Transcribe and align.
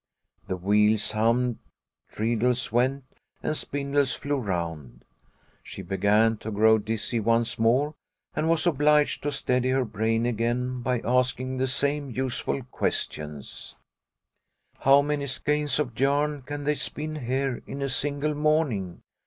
The 0.47 0.57
wheels 0.57 1.11
hummed, 1.11 1.59
treadles 2.09 2.71
went, 2.71 3.03
and 3.43 3.55
spindles 3.55 4.15
flew 4.15 4.37
round. 4.39 5.05
She 5.61 5.83
began 5.83 6.37
to 6.37 6.49
grow 6.49 6.79
dizzy 6.79 7.19
once 7.19 7.59
more, 7.59 7.93
and 8.35 8.49
was 8.49 8.65
obliged 8.65 9.21
to 9.21 9.31
steady 9.31 9.69
her 9.69 9.85
brain 9.85 10.25
again 10.25 10.81
by 10.81 11.01
asking 11.01 11.57
the 11.57 11.67
same 11.67 12.09
useful 12.09 12.63
questions. 12.71 13.75
24 14.81 14.81
Liliecrona's 14.81 14.83
Home" 14.85 14.95
How 15.07 15.07
many 15.07 15.27
skeins 15.27 15.77
of 15.77 15.99
yarn 15.99 16.41
can 16.47 16.63
they 16.63 16.73
spin 16.73 17.17
here 17.17 17.61
in 17.67 17.83
a 17.83 17.87
single 17.87 18.33
morning 18.33 19.03